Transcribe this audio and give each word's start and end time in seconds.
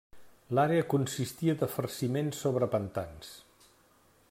L'àrea 0.59 0.85
consistia 0.93 1.55
de 1.59 1.69
farciments 1.75 2.41
sobre 2.47 2.71
pantans. 2.77 3.31